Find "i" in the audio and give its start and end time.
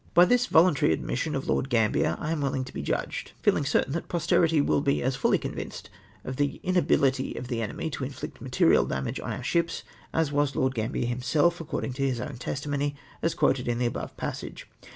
2.19-2.31